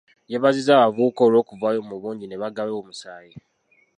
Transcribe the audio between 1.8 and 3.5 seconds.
mu bungi ne bagaba omusaayi.